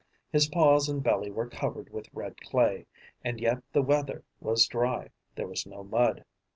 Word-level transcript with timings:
His 0.31 0.49
paws 0.49 0.89
and 0.89 1.03
belly 1.03 1.29
were 1.29 1.45
covered 1.47 1.91
with 1.93 2.11
red 2.11 2.41
clay; 2.41 2.87
and 3.23 3.39
yet 3.39 3.61
the 3.71 3.83
weather 3.83 4.23
was 4.39 4.65
dry, 4.65 5.09
there 5.35 5.45
was 5.45 5.67
no 5.67 5.83
mud. 5.83 6.25